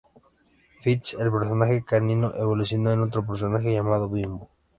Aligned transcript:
Fitz, 0.81 1.13
el 1.13 1.31
personaje 1.31 1.83
canino, 1.85 2.33
evolucionó 2.33 2.89
en 2.91 3.01
otro 3.01 3.23
personaje 3.23 3.71
llamado 3.71 4.09
Bimbo. 4.09 4.49